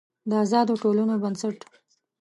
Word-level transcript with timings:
د 0.29 0.31
آزادو 0.43 0.73
ټولنو 0.83 1.15
بنسټ 1.23 1.57